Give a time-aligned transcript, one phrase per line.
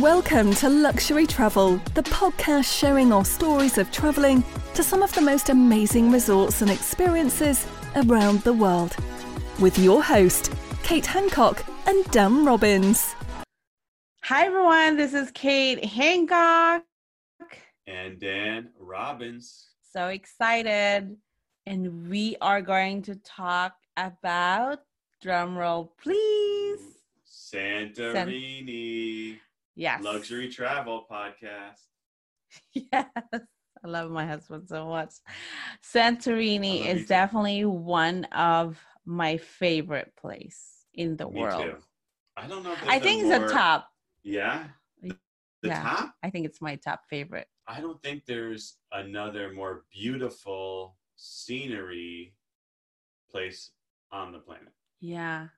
[0.00, 4.42] Welcome to Luxury Travel, the podcast sharing our stories of traveling
[4.74, 7.64] to some of the most amazing resorts and experiences
[7.94, 8.96] around the world.
[9.60, 13.14] With your host, Kate Hancock and Dan Robbins.
[14.24, 14.96] Hi, everyone.
[14.96, 16.82] This is Kate Hancock.
[17.86, 19.68] And Dan Robbins.
[19.92, 21.16] So excited.
[21.66, 24.80] And we are going to talk about,
[25.24, 26.80] drumroll, please.
[27.30, 29.38] Santorini.
[29.76, 30.02] Yes.
[30.02, 31.80] Luxury travel podcast.
[32.72, 33.06] Yes.
[33.84, 35.10] I love my husband so much.
[35.82, 41.62] Santorini is definitely one of my favorite place in the Me world.
[41.62, 41.76] too.
[42.36, 42.72] I don't know.
[42.72, 43.88] If I think a it's more- a top.
[44.22, 44.68] Yeah.
[45.02, 45.16] The
[45.64, 45.82] yeah.
[45.82, 46.14] top?
[46.22, 47.46] I think it's my top favorite.
[47.66, 52.34] I don't think there's another more beautiful scenery
[53.30, 53.70] place
[54.12, 54.72] on the planet.
[55.00, 55.48] Yeah.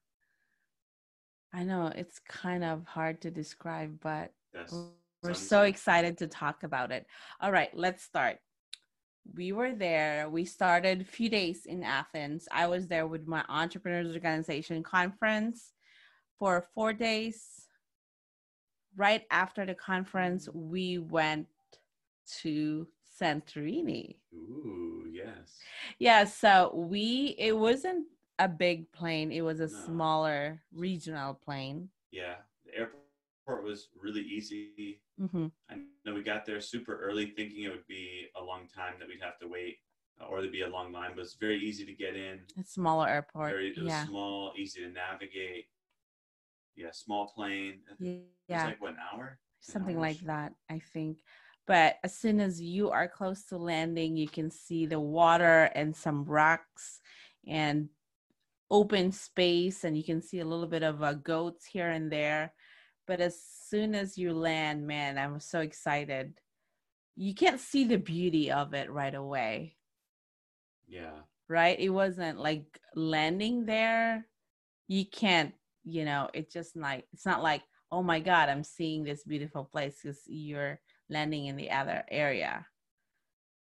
[1.56, 4.74] I know it's kind of hard to describe, but That's
[5.22, 7.06] we're so excited to talk about it.
[7.40, 8.36] All right, let's start.
[9.34, 10.28] We were there.
[10.28, 12.46] We started a few days in Athens.
[12.52, 15.72] I was there with my entrepreneurs organization conference
[16.38, 17.42] for four days.
[18.94, 20.54] Right after the conference, mm.
[20.54, 21.46] we went
[22.42, 22.86] to
[23.18, 24.16] Santorini.
[24.34, 25.58] Ooh, yes.
[25.98, 28.06] Yeah, so we it wasn't
[28.38, 29.84] a big plane, it was a No.
[29.86, 31.90] smaller regional plane.
[32.10, 32.36] Yeah.
[32.64, 35.00] The airport was really easy.
[35.18, 38.94] hmm I know we got there super early thinking it would be a long time
[38.98, 39.78] that we'd have to wait
[40.20, 42.40] uh, or there'd be a long line, but it's very easy to get in.
[42.58, 43.50] A smaller airport.
[43.52, 44.06] Very, it was yeah.
[44.06, 45.66] small, easy to navigate.
[46.76, 47.80] Yeah, small plane.
[47.98, 48.08] Was
[48.48, 48.66] Yeah.
[48.66, 49.38] like what, an hour?
[49.66, 51.18] An something like that i think
[51.66, 55.96] but as soon as you are close to landing you can see the water and
[55.96, 57.00] some rocks
[57.48, 57.88] and
[58.70, 62.52] open space and you can see a little bit of uh, goats here and there.
[63.06, 66.34] But as soon as you land man i'm so excited.
[67.16, 69.76] You can't see the beauty of it right away.
[70.86, 71.20] Yeah.
[71.48, 71.78] right?
[71.78, 74.26] It wasn't like landing there.
[74.88, 75.54] You can't
[75.84, 77.62] you know it's just like it's not like
[77.92, 82.66] oh my god i'm seeing this beautiful place because you're landing in the other area.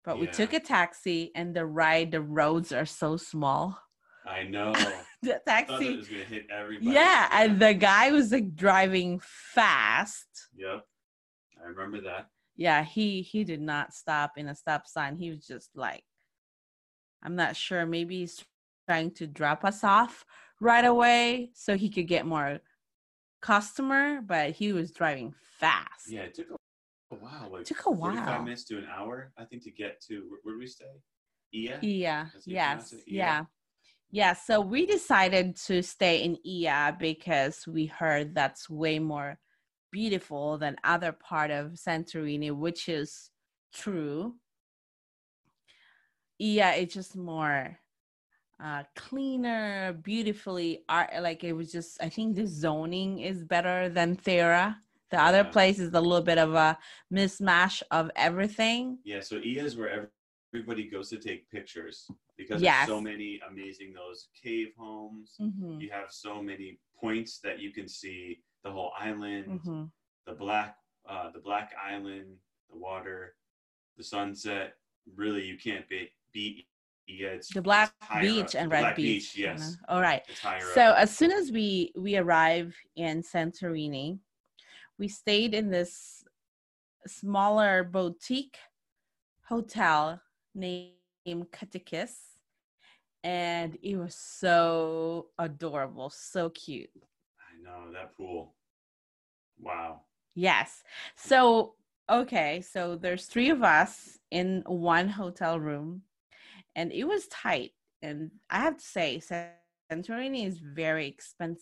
[0.04, 3.80] But we took a taxi and the ride the roads are so small
[4.30, 4.74] I know.
[5.22, 6.92] the taxi was gonna hit everybody.
[6.92, 10.86] yeah and the guy was like driving fast Yep.
[11.62, 12.28] I remember that.
[12.56, 16.04] yeah he he did not stop in a stop sign he was just like
[17.24, 18.42] i'm not sure maybe he's
[18.88, 20.24] trying to drop us off
[20.62, 22.60] right away so he could get more
[23.42, 27.50] customer but he was driving fast Yeah, it took a, while.
[27.52, 28.26] Like Took a while.
[28.26, 30.86] Five minutes to an hour, I think, to get to where, where did we stay?
[31.52, 33.04] Yeah you yes it?
[33.08, 33.44] Yeah
[34.12, 39.40] yeah so we decided to stay in Oia because we heard that's way more
[39.92, 43.32] beautiful than other part of santorini which is
[43.74, 44.36] true.
[46.38, 47.80] Yeah it's just more
[48.64, 54.16] uh cleaner beautifully art like it was just i think the zoning is better than
[54.16, 54.76] thera.
[55.12, 55.52] The other Yeah.
[55.52, 56.78] place is a little bit of a
[57.12, 59.00] mismatch of everything.
[59.04, 60.12] Yeah, so Oia is where
[60.54, 62.88] everybody goes to take pictures because Yes.
[62.88, 65.36] there's so many amazing those cave homes.
[65.40, 69.92] Mhm, You have so many points that you can see the whole island, mhm.
[70.26, 72.38] the black, uh, the black island,
[72.70, 73.36] the water,
[73.98, 74.78] the sunset.
[75.16, 76.68] Really, you can't beat.
[77.08, 77.92] It's the black
[78.22, 79.96] beach and red Black beach, you Yes, know.
[79.96, 80.24] all right
[80.76, 80.98] so up.
[80.98, 84.20] as soon as we we arrive in santorini
[85.00, 86.24] we stayed in this
[87.08, 88.58] smaller boutique
[89.48, 90.22] hotel
[90.56, 91.78] named Katikies
[93.24, 96.90] and it was so adorable so cute
[97.40, 98.54] I know that pool.
[99.62, 100.02] Wow.
[100.36, 100.84] Yes.
[101.16, 101.74] So,
[102.10, 106.04] okay, so there's three of us in one hotel room
[106.76, 107.72] and it was tight.
[108.02, 110.66] And I have to say, Santorini is very
[111.08, 111.56] expensive,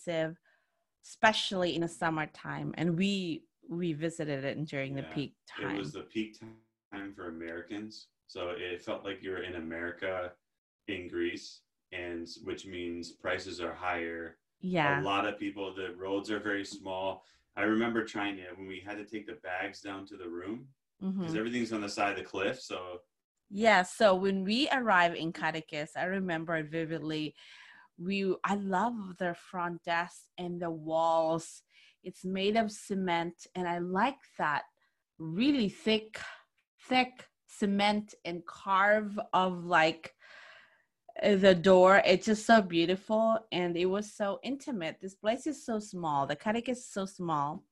[1.05, 2.73] especially in the summertime.
[2.77, 5.75] And we we visited it during yeah, the peak time.
[5.75, 8.07] It was the peak time for Americans.
[8.27, 10.31] So it felt like you were in America
[10.87, 14.37] in Greece, and which means prices are higher.
[14.59, 15.01] Yeah.
[15.01, 17.23] A lot of people, the roads are very small.
[17.55, 20.67] I remember trying to when we had to take the bags down to the room
[20.99, 21.37] because mm-hmm.
[21.37, 22.61] everything's on the side of the cliff.
[22.61, 22.99] So
[23.49, 27.33] yeah, so when we arrived in Katikies, I remember vividly.
[27.97, 31.63] We I love their front desk and the walls.
[32.03, 34.63] It's made of cement, and I like that
[35.17, 36.19] really thick,
[36.89, 40.13] thick cement and carve of like
[41.23, 42.01] the door.
[42.05, 44.97] It's just so beautiful and it was so intimate.
[45.01, 46.27] This place is so small.
[46.27, 47.63] The Kadik is so small.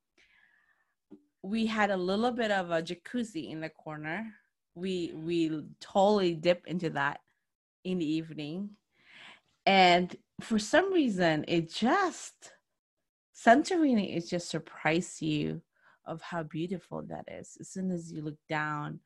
[1.44, 4.25] We had a little bit of a jacuzzi in the corner.
[4.74, 7.19] We we totally dip into that
[7.83, 8.72] in the evening.
[9.66, 12.51] And for some reason it just
[13.36, 15.62] santorini is just surprise you
[16.06, 17.57] of how beautiful that is.
[17.60, 19.00] As soon as you look down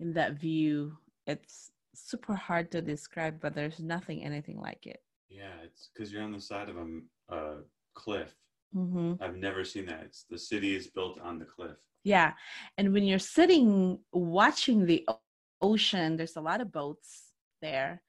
[0.00, 0.96] in that view
[1.26, 5.00] it's super hard to describe but there's nothing anything like it.
[5.28, 7.56] Yeah it's because you're on the side of a, a
[7.94, 8.34] cliff.
[8.76, 9.14] Mm-hmm.
[9.22, 10.02] i've never seen that.
[10.04, 11.76] It's the city is built on the cliff.
[12.04, 12.32] Yeah
[12.76, 15.06] and when you're sitting watching the
[15.60, 18.00] ocean there's a lot of boats there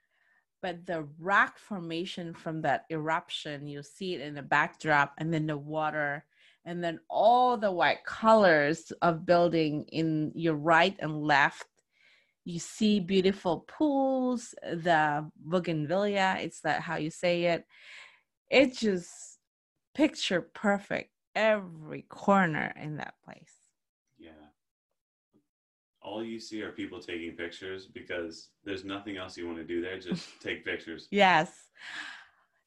[0.62, 5.48] but the rock formation from that eruption you see it in the backdrop and then
[5.48, 6.24] the water
[6.66, 11.66] and then all the white colors of building in your right and left
[12.50, 17.66] you see beautiful pools the bougainvillea it's that how you say it.
[18.50, 19.38] It's just
[19.94, 23.54] picture perfect every corner in that place.
[24.18, 24.32] Yeah.
[26.02, 29.82] All you see are people taking pictures because there's nothing else you want to do
[29.82, 31.08] there just take pictures.
[31.12, 31.52] Yes.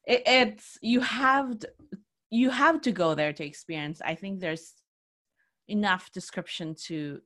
[0.05, 1.69] It, it's you have to,
[2.29, 4.01] you have to go there to experience.
[4.03, 4.73] I think there's
[5.67, 7.19] enough description to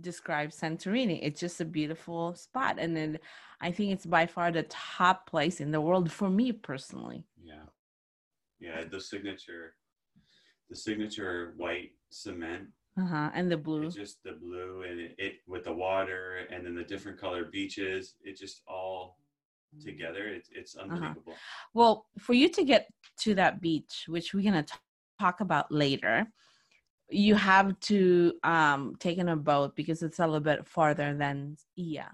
[0.00, 1.20] describe Santorini.
[1.22, 2.76] It's just a beautiful spot.
[2.78, 3.18] And then
[3.60, 7.26] I think it's by far the top place in the world for me personally.
[7.42, 7.64] Yeah.
[8.60, 9.74] Yeah, the signature
[10.68, 12.68] the signature white cement.
[12.98, 13.30] Uh-huh.
[13.34, 13.86] And the blue.
[13.86, 17.44] It's just the blue and it, it with the water and then the different color
[17.44, 18.14] beaches.
[18.24, 19.18] It just all
[19.84, 20.28] together.
[20.28, 20.94] It's it's uh-huh.
[20.94, 21.32] unbelievable.
[21.32, 21.68] Uh-huh.
[21.74, 22.88] Well, for you to get
[23.20, 24.72] to that beach, which we're gonna t-
[25.20, 26.26] talk about later,
[27.08, 31.56] you have to um take in a boat because it's a little bit farther than
[31.78, 32.08] Oia.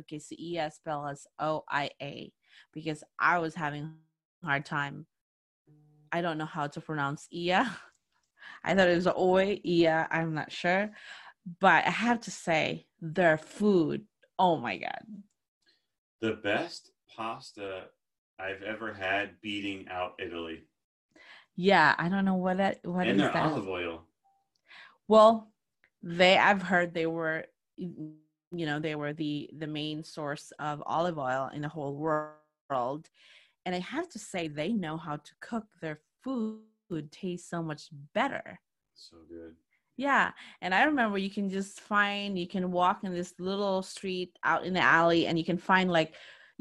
[0.00, 2.32] Okay, so Oia spelled as O I A
[2.72, 3.90] because I was having
[4.42, 5.06] a hard time.
[6.12, 7.68] I don't know how to pronounce Oia.
[8.64, 10.90] I thought it was Oi, Ia, I'm not sure.
[11.60, 14.04] But I have to say, their food,
[14.38, 15.00] oh my God.
[16.20, 17.84] The best pasta
[18.38, 20.64] I've ever had beating out Italy.
[21.56, 23.52] Yeah, I don't know what that what and is their that.
[23.52, 24.02] olive oil.
[25.08, 25.52] Well,
[26.02, 27.46] they I've heard they were
[27.76, 33.08] you know, they were the the main source of olive oil in the whole world.
[33.66, 36.62] And I have to say they know how to cook their food
[37.10, 38.60] taste so much better.
[38.94, 39.54] So good.
[39.96, 40.30] Yeah.
[40.62, 44.64] And I remember you can just find, you can walk in this little street out
[44.64, 46.14] in the alley and you can find like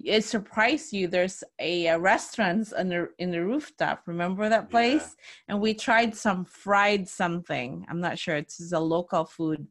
[0.04, 1.08] it surprised you.
[1.08, 4.04] There's a, uh, a restaurant in the in the rooftop.
[4.06, 5.16] Remember that place?
[5.18, 5.54] Yeah.
[5.54, 7.86] and we tried some fried something.
[7.90, 8.36] I'm not sure.
[8.36, 9.68] It's a local food.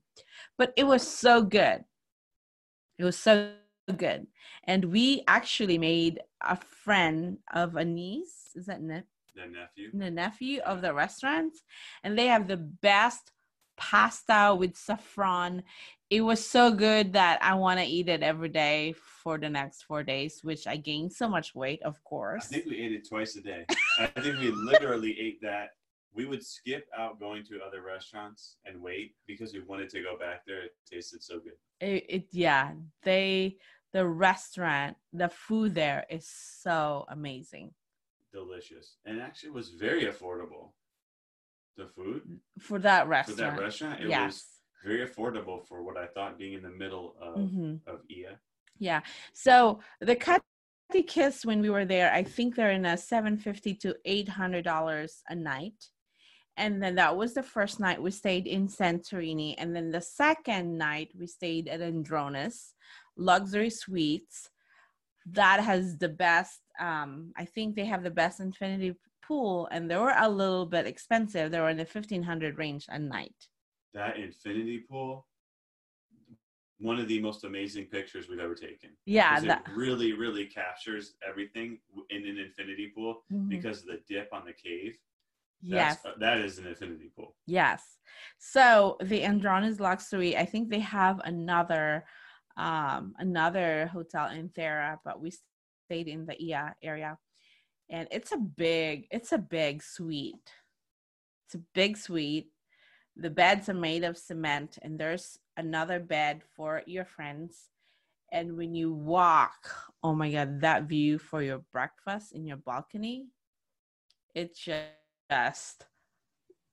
[0.59, 1.85] But it was so good.
[2.99, 3.52] It was so
[3.97, 4.26] good.
[4.64, 8.50] And we actually made a friend of a niece.
[8.54, 9.04] Is that ne-
[9.35, 9.90] the nephew?
[9.92, 11.54] the nephew of the restaurant.
[12.02, 13.30] And they have the best
[13.76, 15.62] pasta with saffron
[16.09, 19.83] it was so good that I want to eat it every day for the next
[19.83, 22.45] four days, which I gained so much weight, of course.
[22.45, 23.66] I think we ate it twice a day.
[23.99, 25.71] I think we literally ate that.
[26.14, 30.16] We would skip out going to other restaurants and wait because we wanted to go
[30.16, 30.62] back there.
[30.62, 31.54] It tasted so good.
[31.80, 33.56] It, it yeah, they
[33.92, 37.73] the restaurant, the food there is so amazing.
[38.33, 38.97] Delicious.
[39.04, 40.71] And actually was very affordable.
[41.76, 42.23] The food
[42.59, 43.38] for that restaurant.
[43.38, 44.33] For that restaurant, it yes.
[44.33, 44.45] was
[44.85, 47.75] very affordable for what I thought being in the middle of mm-hmm.
[47.87, 48.37] of Oia.
[48.78, 49.00] Yeah.
[49.35, 50.42] So the cut
[51.06, 54.64] kiss when we were there, I think they're in a seven fifty to eight hundred
[54.64, 55.90] dollars a night.
[56.56, 59.54] And then that was the first night we stayed in Santorini.
[59.59, 62.73] And then the second night we stayed at Andronis
[63.18, 64.49] Luxury Suites.
[65.33, 68.95] That has the best, um, I think they have the best infinity
[69.26, 71.50] pool, and they were a little bit expensive.
[71.50, 73.49] They were in the fifteen hundred range a night.
[73.95, 75.26] That infinity pool,
[76.78, 78.90] one of the most amazing pictures we've ever taken.
[79.06, 79.40] Yeah.
[79.40, 81.78] that, it really, really captures everything
[82.11, 83.49] in an infinity pool Mhm.
[83.49, 84.99] because of the dip on the cave.
[85.62, 86.02] yes.
[86.02, 87.35] That's, uh, that is an infinity pool.
[87.47, 87.99] Yes.
[88.38, 92.04] So the Andronis Luxury, I think they have another
[92.59, 95.30] um another hotel in Thera, but we
[95.87, 97.18] stayed in the Oia area.
[97.90, 100.52] And it's a big, it's a big suite.
[101.46, 102.50] It's a big suite.
[103.16, 107.70] The beds are made of cement and there's another bed for your friends.
[108.32, 109.70] And when you walk,
[110.02, 113.26] oh my god, that view for your breakfast in your balcony
[114.34, 115.86] it just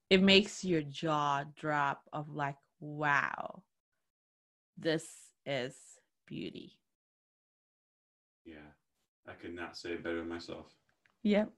[0.10, 3.64] it makes your jaw drop of like wow
[4.78, 5.06] this
[5.46, 5.76] is
[6.28, 6.74] beauty
[8.46, 8.72] Yeah,
[9.28, 10.68] I could not say it better myself.
[11.24, 11.50] Yep.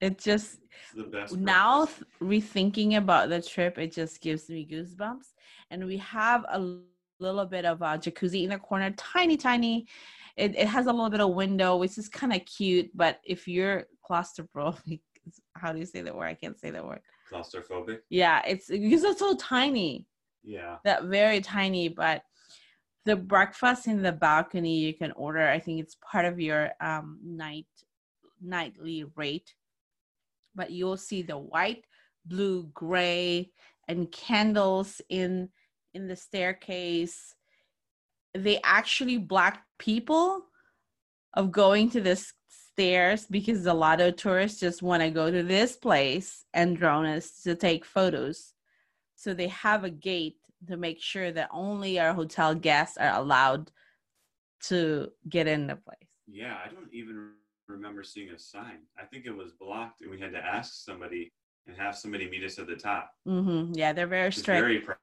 [0.00, 0.58] It just
[0.94, 1.36] the best.
[1.36, 1.88] now
[2.20, 5.28] rethinking about the trip it just gives me goosebumps.
[5.70, 6.78] And we have a
[7.20, 9.86] little bit of a jacuzzi in the corner tiny tiny.
[10.36, 13.46] It, it has a little bit of window which is kind of cute but if
[13.46, 15.00] you're claustrophobic
[15.56, 16.26] how do you say that word?
[16.26, 17.00] I can't say that word.
[17.30, 18.00] Claustrophobic.
[18.10, 20.06] yeah it's because it's so tiny.
[20.42, 22.22] Yeah, that very tiny but
[23.06, 27.18] the breakfast in the balcony you can order i think it's part of your um
[27.24, 27.66] night
[28.44, 29.54] nightly rate
[30.54, 31.84] but you'll see the white
[32.24, 33.50] blue gray
[33.88, 35.48] and candles in
[35.94, 37.34] in the staircase
[38.34, 40.42] they actually black people
[41.34, 45.42] of going to this stairs because a lot of tourists just want to go to
[45.42, 48.54] this place and drones to take photos
[49.14, 50.36] so they have a gate
[50.66, 53.70] to make sure that only our hotel guests are allowed
[54.60, 56.08] to get in the place.
[56.26, 56.58] yeah.
[56.64, 57.32] I don't even
[57.68, 58.78] remember seeing a sign.
[58.98, 61.32] I think it was blocked, and we had to ask somebody
[61.66, 63.10] and have somebody meet us at the top.
[63.26, 63.72] Mm-hmm.
[63.74, 64.96] Yeah, they're very strict very pri-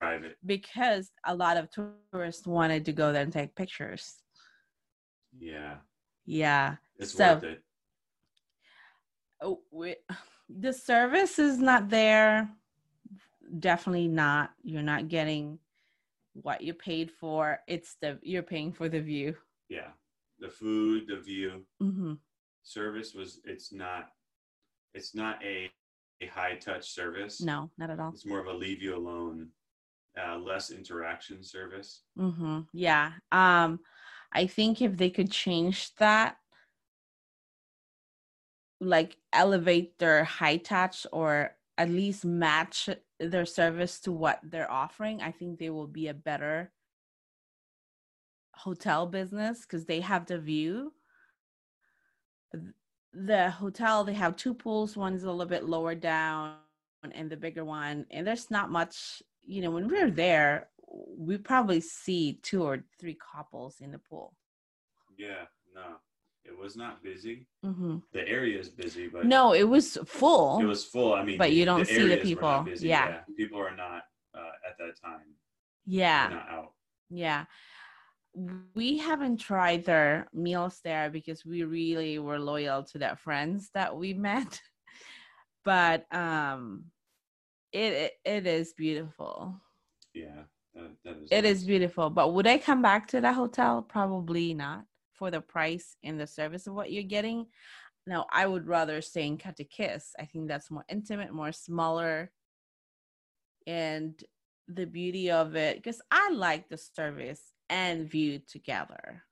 [0.00, 0.36] private.
[0.44, 4.16] because a lot of tourists wanted to go there and take pictures.
[5.38, 5.76] Yeah,
[6.26, 6.76] Yeah.
[6.98, 7.62] it's So- worth it.
[9.40, 9.94] Oh, we,
[10.48, 12.50] the service is not there.
[13.60, 14.50] Definitely not.
[14.62, 15.58] You're not getting
[16.34, 17.60] what you paid for.
[17.66, 19.36] It's the you're paying for the view.
[19.68, 19.88] Yeah,
[20.38, 22.14] the food, the view, hmm
[22.62, 23.40] service was.
[23.44, 24.08] It's not.
[24.94, 25.70] It's not a,
[26.20, 27.40] a high touch service.
[27.40, 28.10] No, not at all.
[28.10, 29.48] It's more of a leave you alone,
[30.20, 32.02] uh, less interaction service.
[32.18, 32.60] Mm-hmm.
[32.72, 33.12] Yeah.
[33.32, 33.80] Um,
[34.32, 36.36] I think if they could change that,
[38.80, 42.88] like elevate their high touch or at least match
[43.20, 46.72] their service to what they're offering, I think they will be a better
[48.58, 50.92] hotel business because they have the view.
[53.12, 54.96] The hotel, they have two pools.
[54.96, 56.56] One's a little bit lower down
[57.12, 58.06] and the bigger one.
[58.10, 60.68] And there's not much, you know, when we're there,
[61.16, 64.34] we probably see two or three couples in the pool.
[65.18, 65.96] Yeah, no,
[66.44, 67.46] it was not busy.
[67.64, 70.60] hmm The area is busy, but No, it was full.
[70.60, 71.14] it was full.
[71.14, 72.62] I mean, But you don't see the were not people.
[72.62, 72.88] busy.
[72.88, 73.20] Yeah.
[73.36, 74.02] people are not
[74.34, 75.34] uh, at that time.
[75.86, 76.28] yeah.
[76.30, 76.72] Not out.
[77.10, 77.46] Yeah.
[78.74, 83.96] We haven't tried their meals there because we really were loyal to their friends that
[83.96, 84.60] we met.
[85.64, 86.84] But um
[87.72, 89.54] it it, it is beautiful.
[90.14, 90.42] Yeah,
[90.74, 91.28] that, that is.
[91.30, 91.50] It nice.
[91.52, 92.10] is beautiful.
[92.10, 93.82] But would I come back to the hotel?
[93.82, 97.46] Probably not for the price and the service of what you're getting.
[98.06, 100.12] No, I would rather stay in Katikies.
[100.18, 102.30] I think that's more intimate, more smaller.
[103.66, 104.18] And
[104.66, 109.22] the beauty of it, because I like the service and view together.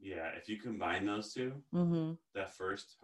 [0.00, 2.12] Yeah, if you combine those two, Mm-hmm.
[2.34, 2.96] that first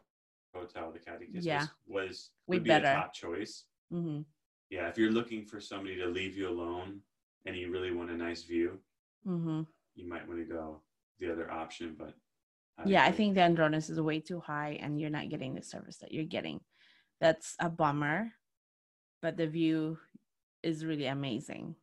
[0.54, 1.60] hotel, the Katikies, Yeah.
[1.60, 1.68] was,
[2.08, 2.86] was Way would be better.
[2.86, 3.64] a top choice.
[3.92, 4.22] Mm-hmm.
[4.70, 7.00] Yeah, if you're looking for somebody to leave you alone
[7.44, 8.78] and you really want a nice view,
[9.26, 9.62] Mm-hmm.
[9.94, 10.80] you might want to go
[11.18, 11.96] the other option.
[11.98, 12.14] But
[12.86, 15.96] Yeah, I think the Andronis is way too high and you're not getting the service
[15.98, 16.60] that you're getting.
[17.20, 18.32] That's a bummer.
[19.22, 19.98] But the view
[20.62, 21.74] is really amazing.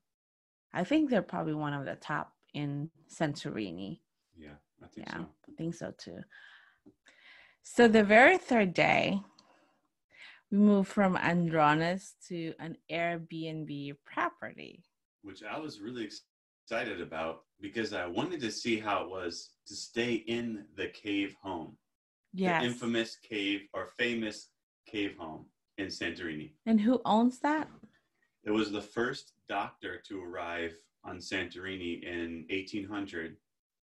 [0.74, 4.00] I think they're probably one of the top in Santorini.
[4.38, 5.28] Yeah, I think Yeah, so.
[5.48, 6.20] I think so too.
[7.62, 9.20] So the very third day,
[10.52, 14.84] we moved from Andronis to an Airbnb property.
[15.22, 16.08] Which I was really
[16.68, 21.36] excited about because I wanted to see how it was to stay in the cave
[21.42, 21.78] home,
[22.34, 22.62] Yes.
[22.62, 24.50] the infamous cave or famous
[24.86, 25.46] cave home
[25.78, 26.54] in Santorini.
[26.66, 27.68] and who owns that?
[28.46, 33.38] It was the first doctor to arrive on Santorini in 1800.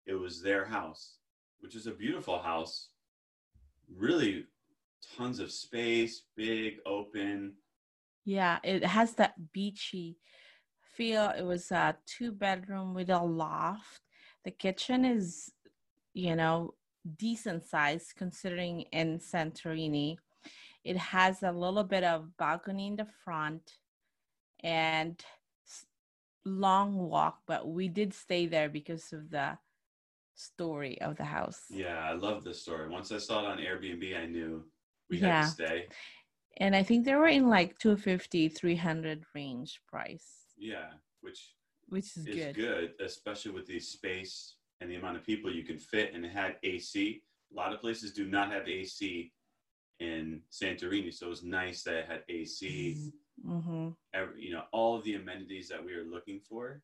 [0.06, 1.16] It was their house,
[1.60, 2.88] which is a beautiful house,
[3.94, 4.46] really
[5.16, 7.54] tons of space, big, open.
[8.24, 10.18] Yeah, it has that beachy
[10.80, 11.32] feel.
[11.36, 14.00] It was a two bedroom with a loft.
[14.44, 15.52] The kitchen is,
[16.14, 16.74] you know,
[17.18, 20.16] decent size considering in Santorini.
[20.84, 23.72] It has a little bit of balcony in the front
[24.62, 25.22] and
[26.44, 29.58] long walk, but we did stay there because of the
[30.34, 31.64] story of the house.
[31.70, 32.88] Yeah, I love this story.
[32.88, 34.64] Once I saw it on Airbnb, I knew
[35.10, 35.86] we had to stay.
[36.58, 40.88] And I think they were in like 250, 300 range price, Yeah,
[41.20, 41.54] which
[41.88, 42.54] which is is good.
[42.54, 42.94] good.
[43.00, 46.14] especially with the space and the amount of people you can fit.
[46.14, 47.22] And it had AC.
[47.52, 49.32] A lot of places do not have AC
[50.00, 52.96] in Santorini, so it was nice that it had AC.
[52.98, 53.08] Mm-hmm.
[54.14, 56.82] Every, you know, all of the amenities that we were looking for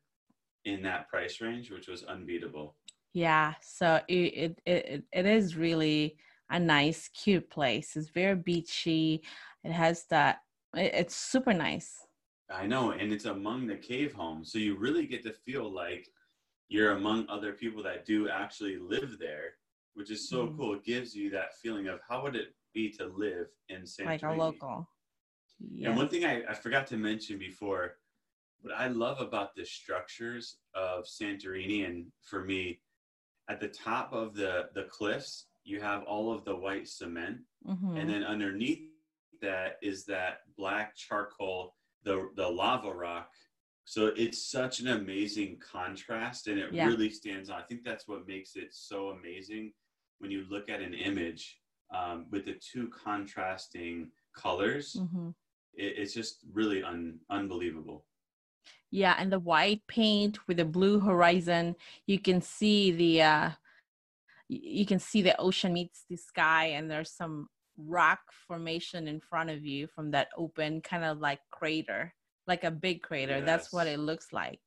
[0.65, 2.75] in that price range, which was unbeatable.
[3.13, 6.17] Yeah, so it, it it it is really
[6.49, 7.95] a nice, cute place.
[7.95, 9.23] It's very beachy.
[9.63, 10.39] It has that.
[10.75, 12.05] it- It's super nice.
[12.49, 16.07] I know, and it's among the cave homes, so you really get to feel like
[16.69, 19.57] you're among other people that do actually live there,
[19.95, 20.55] which is so Mhm.
[20.57, 20.73] cool.
[20.75, 24.23] It gives you that feeling of how would it be to live in San like
[24.23, 24.89] a local.
[25.83, 27.97] And one thing I, I forgot to mention before,
[28.61, 32.81] what I love about the structures of Santorini, and for me,
[33.49, 37.97] at the top of the the cliffs, you have all of the white cement, Mhm.
[37.99, 38.89] and then underneath
[39.41, 43.31] that is that black charcoal, the the lava rock.
[43.87, 46.87] So it's such an amazing contrast, and it Yeah.
[46.87, 47.59] really stands out.
[47.59, 49.73] I think that's what makes it so amazing
[50.17, 54.95] when you look at an image um, with the two contrasting colors.
[54.95, 55.35] Mhm.
[55.75, 58.05] It, it's just really un, unbelievable.
[58.91, 61.75] Yeah, and the white paint with the blue horizon,
[62.07, 63.49] you can see the uh,
[64.47, 69.49] you can see the ocean meets the sky and there's some rock formation in front
[69.49, 72.13] of you from that open kind of like crater,
[72.47, 73.41] like a big crater.
[73.41, 74.59] That's what it looks like.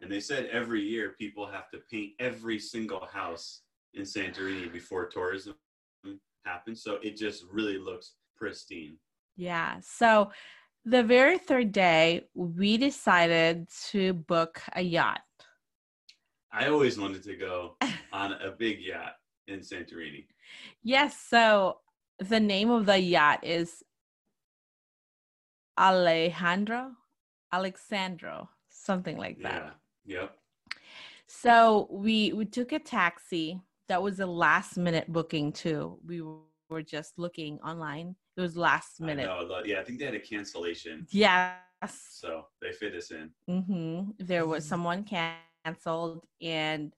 [0.00, 3.62] And they said every year people have to paint every single house
[3.94, 5.54] in Santorini before tourism
[6.44, 6.82] happens.
[6.82, 8.96] So it just really looks pristine.
[9.36, 9.76] Yeah.
[9.82, 10.30] So
[10.84, 15.20] the very third day, we decided to book a yacht.
[16.52, 17.76] I always wanted to go
[18.12, 19.14] on a big yacht
[19.46, 20.26] in Santorini.
[20.82, 21.16] Yes.
[21.18, 21.78] So
[22.18, 23.82] the name of the yacht is
[25.78, 26.92] Alejandro,
[27.52, 29.76] Alexandro, something like that.
[30.04, 30.20] Yeah.
[30.20, 30.36] Yep.
[31.26, 33.60] So we we took a taxi.
[33.88, 35.98] That was a last minute booking too.
[36.06, 36.22] We
[36.68, 38.16] were just looking online.
[38.36, 39.26] It was last I minute.
[39.26, 39.62] know.
[39.64, 41.06] Yeah, I think they had a cancellation.
[41.10, 41.58] Yes.
[42.10, 43.30] So they fit us in.
[43.46, 46.92] hmm There was someone canceled, and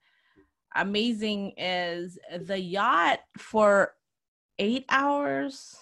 [0.76, 3.94] amazing is the yacht for
[4.58, 5.76] eight hours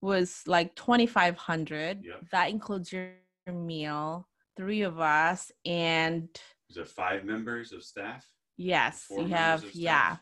[0.00, 2.04] was like twenty five hundred.
[2.04, 2.24] Yep.
[2.32, 3.12] That includes your
[3.52, 6.28] meal, three of us, and
[6.70, 8.26] Is it five members of staff?
[8.56, 10.16] yes, Four you have yeah,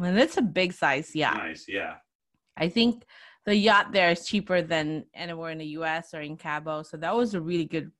[0.00, 1.32] and it's a big size Yeah.
[1.32, 1.66] Nice.
[1.68, 1.94] Yeah.
[2.56, 3.04] I think
[3.48, 6.12] the yacht there is cheaper than anywhere in the U.S.
[6.12, 7.90] or in Cabo, so that was a really good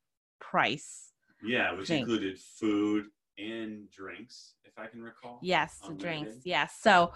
[0.40, 1.12] price.
[1.42, 2.02] Yeah, which Drink.
[2.02, 3.06] included food
[3.38, 5.38] and drinks, if I can recall.
[5.42, 6.36] Yes, the drinks.
[6.44, 6.76] Yes.
[6.82, 7.12] So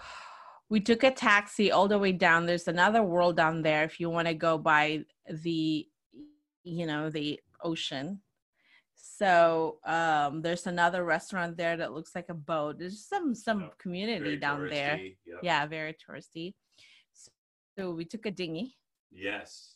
[0.67, 2.47] we took a taxi all the way down.
[2.47, 5.87] There's another world down there if you want to go by the,
[6.63, 8.21] you know, the ocean.
[8.95, 12.79] So um, there's another restaurant there that looks like a boat.
[12.79, 14.97] There's some some Yep, community Very down there.
[14.97, 15.39] yep.
[15.43, 16.53] Yeah, very touristy.
[17.77, 18.75] So we took a dinghy.
[19.11, 19.75] Yes.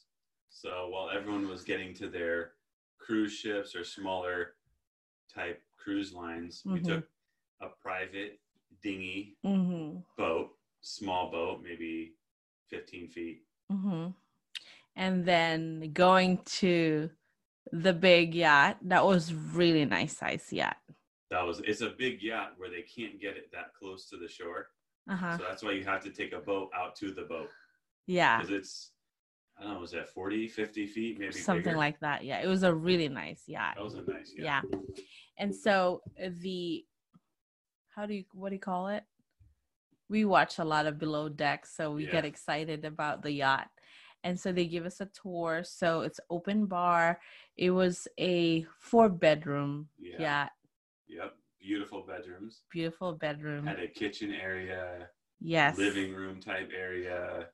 [0.49, 2.53] So while everyone was getting to their
[2.99, 4.55] cruise ships or smaller
[5.33, 6.85] type cruise lines, we Mhm.
[6.85, 7.09] took
[7.61, 8.39] a private
[8.81, 9.99] dinghy Mm-hmm.
[10.17, 12.15] boat, small boat, maybe
[12.69, 13.45] 15 feet.
[13.71, 14.11] Mm-hmm.
[14.95, 17.09] And then going to
[17.71, 18.77] the big yacht.
[18.81, 20.77] That was really nice size yacht.
[21.29, 24.27] That was it's a big yacht where they can't get it that close to the
[24.27, 24.69] shore.
[25.09, 25.37] Uh-huh.
[25.37, 27.49] So that's why you have to take a boat out to the boat
[28.07, 28.37] Yeah.
[28.37, 28.91] because it's
[29.59, 31.77] I don't know, was that 40, 50 feet, maybe Something bigger?
[31.77, 32.23] like that.
[32.23, 32.41] Yeah.
[32.41, 33.73] It was a really nice yacht.
[33.77, 34.45] that was a nice yacht.
[34.45, 34.61] yeah.
[35.39, 36.85] And so uh, the
[37.95, 39.03] how do you what do you call it?
[40.09, 43.67] We watch a lot of below deck, so we get excited about the yacht.
[44.23, 45.63] And so they give us a tour.
[45.65, 47.19] So it's open bar.
[47.57, 50.21] It was a four bedroom Yeah.
[50.21, 50.51] yacht.
[51.07, 51.33] Yep.
[51.59, 52.61] Beautiful bedrooms.
[52.71, 53.65] Beautiful bedroom.
[53.67, 55.09] Had a kitchen area,
[55.41, 55.77] Yes.
[55.77, 57.49] living room type area,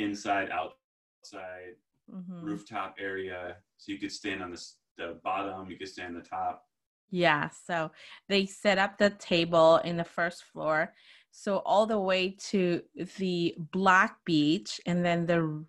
[0.00, 1.76] inside, outside,
[2.08, 2.42] Mhm.
[2.42, 3.56] rooftop area.
[3.76, 4.60] So you could stand on the,
[4.96, 6.66] the bottom, you could stand on the top.
[7.10, 7.90] Yeah, so
[8.28, 10.94] they set up the table in the first floor.
[11.32, 12.82] So all the way to
[13.18, 15.64] the black beach and then the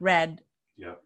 [0.00, 0.42] red
[0.76, 1.02] Yep.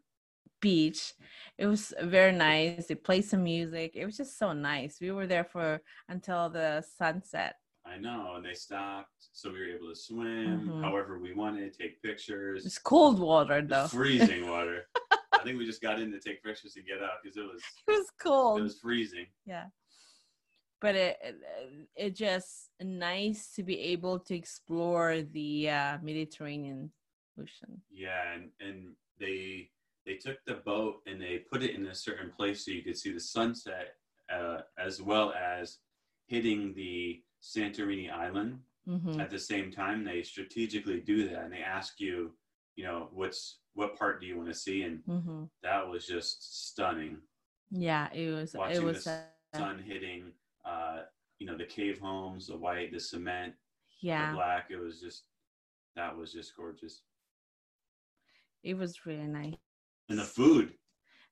[0.61, 1.15] beach.
[1.59, 2.87] It was very nice.
[2.87, 3.93] They played some music.
[3.95, 5.01] It was just so nice.
[5.01, 7.57] We were there for until the sunset.
[7.97, 8.35] I know.
[8.37, 10.83] And they stopped, so we were able to swim Mhm.
[10.83, 12.67] however we wanted, take pictures.
[12.67, 13.89] It's cold water It's though.
[13.89, 14.89] freezing water.
[15.33, 17.63] I think we just got in to take pictures and get out because it was
[17.89, 18.59] It was cold.
[18.61, 19.27] it was freezing.
[19.45, 19.67] yeah
[20.81, 21.37] but it, it
[21.97, 26.93] it just nice to be able to explore the uh, mediterranean
[27.41, 29.71] ocean Yeah, and and they
[30.05, 32.97] they took the boat and they put it in a certain place so you could
[32.99, 33.95] see the sunset,
[34.31, 35.79] uh, as well as
[36.29, 37.23] hitting the
[37.55, 40.05] Santorini island hmm at the same time.
[40.05, 42.37] They strategically do that, and they ask you,
[42.77, 46.69] you know, what's what part do you want to see, and hmm that was just
[46.71, 47.23] stunning.
[47.71, 50.33] yeah it was it was the sun hitting,
[50.65, 51.03] uh,
[51.39, 53.55] you know, the cave homes, the white, the cement,
[54.19, 54.71] the yeah black.
[54.71, 55.27] It was just
[55.97, 57.03] that was just gorgeous,
[58.63, 59.55] it was really nice
[60.09, 60.79] and the food.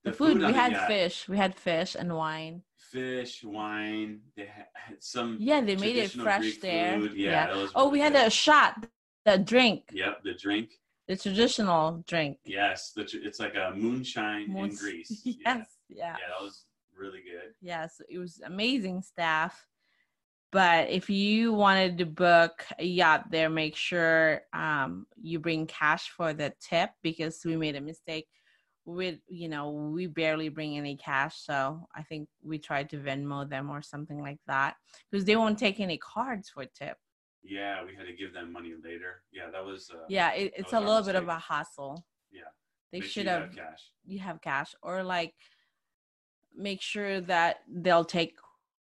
[0.04, 4.20] The, food, on we had fish we had fish and wine fish, wine.
[4.36, 5.36] They had some.
[5.40, 7.14] yeah they made it fresh Greek there food.
[7.16, 7.54] Yeah.
[7.54, 8.86] was oh really we had a shot
[9.24, 10.68] the drink Yep, the drink.
[11.08, 15.22] the traditional drink Yes, the tr- it's like a moonshine in Greece.
[15.24, 15.64] yes Yeah.
[15.88, 16.64] yeah yeah, that was
[16.96, 17.54] really good.
[17.60, 19.66] yes it was amazing staff
[20.52, 26.10] but if you wanted to book a yacht there make sure um, you bring cash
[26.10, 28.28] for the tip because we made a mistake
[28.86, 33.48] with you know we barely bring any cash so i think we tried to venmo
[33.48, 34.74] them or something like that
[35.10, 36.96] because they won't take any cards for tip
[37.42, 39.12] Yeah, we had to give them money later.
[39.38, 39.90] Yeah, that was.
[39.92, 41.94] Uh, yeah it, it's a little bit of a hassle
[42.32, 42.50] Yeah.
[42.92, 43.82] they make sure should you have cash.
[44.12, 45.34] you have cash or like
[46.56, 48.32] make sure that they'll take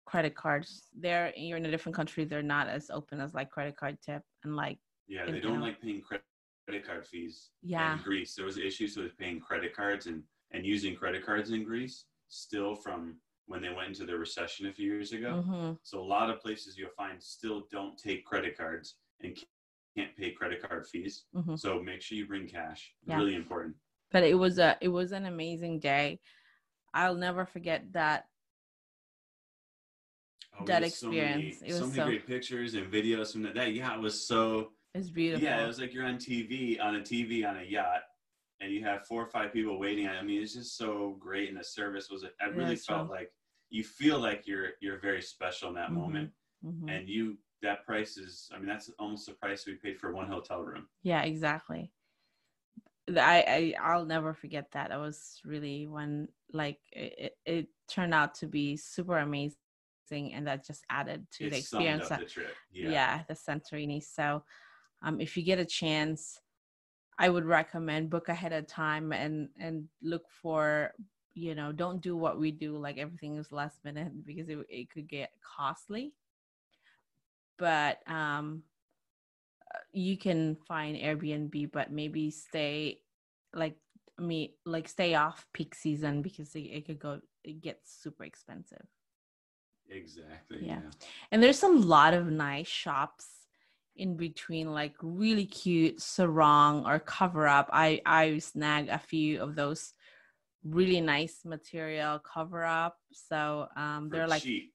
[0.05, 0.71] credit cards
[1.07, 4.23] there you're in a different country they're not as open as like credit card tip
[4.45, 4.79] and like
[5.09, 5.67] Yeah, they don't know.
[5.69, 6.17] like paying cre-
[6.73, 7.51] credit card fees.
[7.63, 7.97] Yeah.
[7.97, 10.23] In Greece, there was issues with paying credit cards and
[10.55, 14.73] and using credit cards in Greece still from when they went into the recession a
[14.73, 15.43] few years ago.
[15.47, 15.79] mhm.
[15.83, 19.37] So a lot of places you'll find still don't take credit cards and
[19.97, 21.25] can't pay credit card fees.
[21.35, 21.59] Mhm.
[21.59, 22.95] So make sure you bring cash.
[23.07, 23.17] Yeah.
[23.19, 23.77] Really important.
[24.11, 26.21] but it was a it was an amazing day
[26.93, 28.27] i'll never forget that
[30.61, 33.33] Oh, That had so many- experience, it so was many so- great pictures and videos
[33.33, 33.55] from that.
[33.55, 35.63] That it was so it's beautiful yeah.
[35.65, 38.03] It was like you're on TV on a TV on a yacht,
[38.61, 40.09] and you have four or five people waiting.
[40.09, 42.25] I mean, it's just so great, and the service was.
[42.41, 43.33] I really felt so- like
[43.71, 45.95] you feel like you're you're very special in that Mhm.
[45.95, 46.33] moment,
[46.65, 46.91] Mhm.
[46.91, 48.51] and you that price is.
[48.53, 50.89] I mean, that's almost the price we paid for one hotel room.
[51.03, 51.91] yeah exactly
[53.11, 58.35] I, I i'll never forget that that was really when like it, it, turned out
[58.37, 59.57] to be super amazing
[60.35, 62.55] and that just added to the it summed experience the trip.
[62.73, 62.91] yeah.
[62.91, 63.23] Yeah.
[63.29, 64.03] the Santorini.
[64.03, 64.45] So,
[65.03, 66.38] um, if you get a chance,
[67.19, 70.93] I would recommend book ahead of time and and look for
[71.35, 74.91] you know don't do what we do like everything is last minute because it it
[74.91, 76.12] could get costly.
[77.59, 78.62] But um,
[79.93, 83.01] you can find Airbnb, but maybe stay
[83.55, 83.77] like
[84.19, 88.87] me like stay off peak season because it, it could go it gets super expensive.
[89.91, 90.59] Exactly.
[90.62, 90.81] Yeah.
[90.85, 90.91] Yeah.
[91.31, 93.42] And there's a lot of nice shops
[93.97, 97.69] in between, like really cute sarong or cover up.
[97.73, 99.95] I I snag a few of those
[100.65, 102.99] really nice material cover up.
[103.13, 104.73] So um, they're like cheap.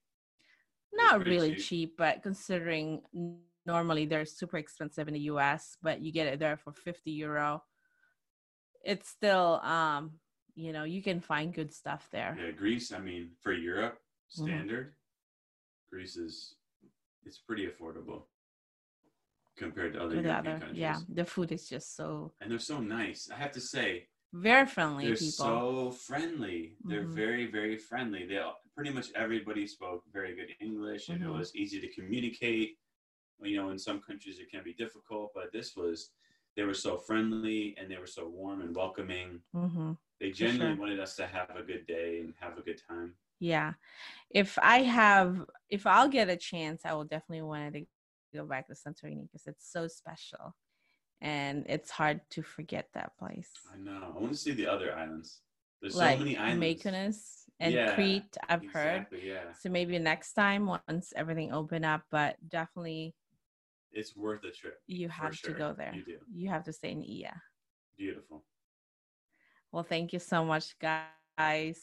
[0.92, 1.64] not really cheap.
[1.66, 3.02] cheap, but considering
[3.66, 7.62] normally they're super expensive in the US, but you get it there for 50 euro.
[8.84, 10.12] It's still um,
[10.54, 12.36] you know, you can find good stuff there.
[12.40, 12.92] Yeah, Greece.
[12.92, 13.98] I mean, for Europe
[14.36, 14.44] Mhm.
[14.46, 14.94] standard,
[15.90, 16.56] Greece is
[17.24, 18.24] it's pretty affordable
[19.58, 20.78] compared to other European other, countries.
[20.78, 23.30] yeah, the food is just so and they're so nice.
[23.30, 25.46] I have to say, very friendly they're people.
[25.46, 26.76] so friendly.
[26.88, 27.14] They're Mhm.
[27.14, 28.26] very, very friendly.
[28.26, 28.40] They
[28.74, 31.28] pretty much everybody spoke very good English, and Mhm.
[31.28, 32.78] it was easy to communicate.
[33.42, 36.10] You know, in some countries it can be difficult, but this was.
[36.56, 39.40] They were so friendly and they were so warm and welcoming.
[39.52, 40.80] hmm They genuinely sure.
[40.80, 43.14] wanted us to have a good day and have a good time.
[43.40, 43.74] Yeah.
[44.30, 47.80] If I have, if I'll get a chance, I will definitely want to
[48.34, 50.54] go back to Santorini because it's so special,
[51.20, 53.50] and it's hard to forget that place.
[53.72, 54.12] I know.
[54.16, 55.40] I want to see the other islands.
[55.80, 56.82] There's like so many islands.
[56.82, 57.18] Mykonos
[57.60, 59.06] and Yeah, Crete, I've heard.
[59.22, 59.52] Yeah.
[59.60, 63.14] So maybe next time once everything open up, but definitely
[63.92, 64.80] It's worth a trip.
[64.88, 65.52] you have sure.
[65.52, 65.92] to go there.
[65.94, 66.18] You do.
[66.34, 67.32] You have to stay in Oia.
[67.96, 68.44] Beautiful.
[69.70, 71.80] Well, thank you so much, guys.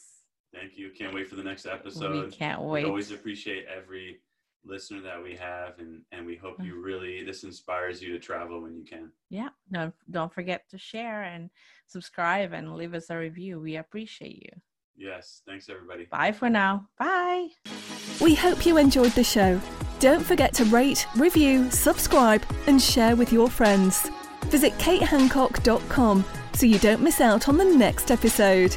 [0.52, 0.90] Thank you.
[0.90, 2.26] Can't wait for the next episode.
[2.26, 2.84] we can't We wait.
[2.84, 4.20] always appreciate every
[4.66, 6.66] listener that we have and and we hope mm.
[6.66, 9.48] you really this inspires you to travel when you can Yeah.
[9.72, 11.50] Don't don't forget to share and
[11.86, 13.60] subscribe and leave us a review.
[13.60, 14.60] We appreciate you.
[14.96, 16.88] yes thanks everybody Bye for now.
[16.98, 17.48] Bye.
[18.20, 19.60] We hope you enjoyed the show.
[19.98, 24.10] Don't forget to rate, review, subscribe, and share with your friends.
[24.46, 26.24] Visit katehancock.com
[26.54, 28.76] so you don't miss out on the next episode.